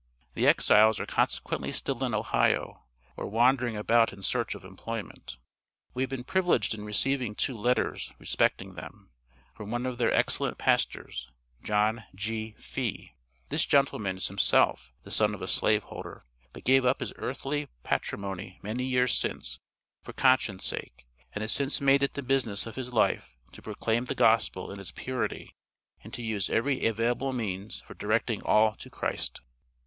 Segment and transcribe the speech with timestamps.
[0.33, 5.37] The exiles are consequently still in Ohio, or wandering about in search of employment.
[5.93, 9.11] We have been privileged in receiving two letters respecting them,
[9.53, 11.29] from one of their excellent pastors,
[11.61, 12.53] John G.
[12.57, 13.13] Fee.
[13.49, 17.67] This gentleman is himself, the son of a slave holder, but gave up his earthly
[17.83, 19.59] patrimony many years since
[20.01, 21.05] for conscience' sake,
[21.35, 24.79] and has since made it the business of his life to proclaim the gospel in
[24.79, 25.53] its purity,
[26.03, 29.41] and to use every available means for directing all to Christ.